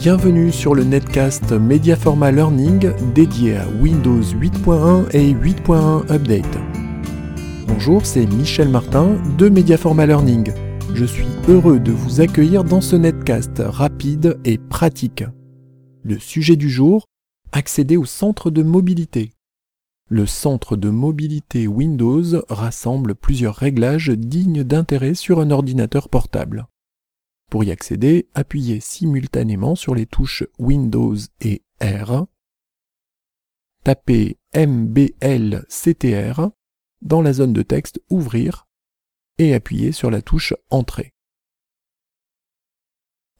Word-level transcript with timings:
bienvenue 0.00 0.50
sur 0.50 0.74
le 0.74 0.82
netcast 0.82 1.52
Mediaforma 1.52 2.32
Learning 2.32 2.90
dédié 3.12 3.58
à 3.58 3.68
Windows 3.82 4.22
8.1 4.22 5.10
et 5.14 5.34
8.1 5.34 6.10
Update. 6.10 6.58
Bonjour, 7.68 8.06
c'est 8.06 8.24
Michel 8.24 8.70
Martin 8.70 9.18
de 9.36 9.50
Mediaforma 9.50 10.06
Learning. 10.06 10.54
Je 10.94 11.04
suis 11.04 11.26
heureux 11.48 11.78
de 11.78 11.92
vous 11.92 12.22
accueillir 12.22 12.64
dans 12.64 12.80
ce 12.80 12.96
netcast 12.96 13.62
rapide 13.62 14.40
et 14.46 14.56
pratique. 14.56 15.22
Le 16.02 16.18
sujet 16.18 16.56
du 16.56 16.70
jour, 16.70 17.04
accéder 17.52 17.98
au 17.98 18.06
centre 18.06 18.50
de 18.50 18.62
mobilité. 18.62 19.32
Le 20.08 20.24
centre 20.24 20.76
de 20.76 20.88
mobilité 20.88 21.66
Windows 21.66 22.42
rassemble 22.48 23.14
plusieurs 23.14 23.56
réglages 23.56 24.08
dignes 24.08 24.64
d'intérêt 24.64 25.12
sur 25.12 25.40
un 25.40 25.50
ordinateur 25.50 26.08
portable. 26.08 26.68
Pour 27.50 27.64
y 27.64 27.72
accéder, 27.72 28.28
appuyez 28.34 28.78
simultanément 28.78 29.74
sur 29.74 29.96
les 29.96 30.06
touches 30.06 30.44
Windows 30.60 31.16
et 31.40 31.64
R. 31.82 32.26
Tapez 33.82 34.38
MBLCTR 34.54 36.50
dans 37.02 37.22
la 37.22 37.32
zone 37.32 37.52
de 37.52 37.62
texte 37.62 38.00
Ouvrir 38.08 38.68
et 39.38 39.52
appuyez 39.52 39.90
sur 39.90 40.12
la 40.12 40.22
touche 40.22 40.54
Entrée. 40.70 41.12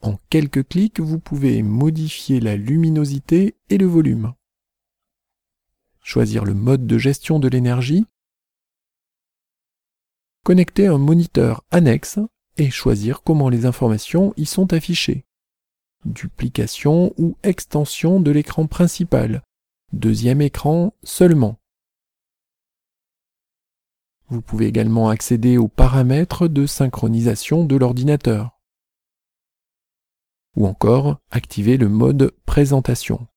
En 0.01 0.17
quelques 0.29 0.67
clics, 0.67 0.99
vous 0.99 1.19
pouvez 1.19 1.63
modifier 1.63 2.41
la 2.41 2.57
luminosité 2.57 3.55
et 3.69 3.77
le 3.77 3.85
volume. 3.85 4.33
Choisir 6.01 6.43
le 6.43 6.53
mode 6.53 6.85
de 6.85 6.97
gestion 6.97 7.39
de 7.39 7.47
l'énergie. 7.47 8.05
Connecter 10.43 10.87
un 10.87 10.97
moniteur 10.97 11.63
annexe 11.71 12.19
et 12.61 12.69
choisir 12.69 13.23
comment 13.23 13.49
les 13.49 13.65
informations 13.65 14.35
y 14.37 14.45
sont 14.45 14.71
affichées. 14.71 15.25
Duplication 16.05 17.11
ou 17.17 17.35
extension 17.41 18.19
de 18.19 18.29
l'écran 18.29 18.67
principal. 18.67 19.41
Deuxième 19.93 20.41
écran 20.41 20.93
seulement. 21.01 21.57
Vous 24.27 24.43
pouvez 24.43 24.67
également 24.67 25.09
accéder 25.09 25.57
aux 25.57 25.69
paramètres 25.69 26.47
de 26.47 26.67
synchronisation 26.67 27.65
de 27.65 27.75
l'ordinateur. 27.75 28.61
Ou 30.55 30.67
encore 30.67 31.17
activer 31.31 31.77
le 31.77 31.89
mode 31.89 32.31
présentation. 32.45 33.27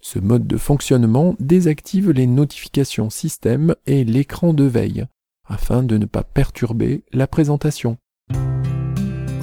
Ce 0.00 0.18
mode 0.18 0.46
de 0.46 0.56
fonctionnement 0.56 1.36
désactive 1.40 2.10
les 2.10 2.26
notifications 2.26 3.10
système 3.10 3.74
et 3.84 4.02
l'écran 4.02 4.54
de 4.54 4.64
veille 4.64 5.06
afin 5.44 5.82
de 5.82 5.98
ne 5.98 6.06
pas 6.06 6.24
perturber 6.24 7.04
la 7.12 7.26
présentation. 7.26 7.98